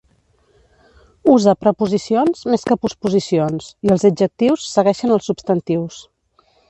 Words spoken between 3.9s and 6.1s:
els adjectius segueixen els substantius.